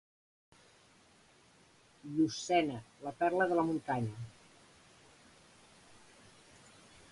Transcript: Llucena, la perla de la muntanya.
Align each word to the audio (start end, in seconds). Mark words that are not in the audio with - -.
Llucena, 2.13 2.79
la 3.09 3.13
perla 3.21 3.45
de 3.51 3.59
la 3.59 3.67
muntanya. 3.67 4.17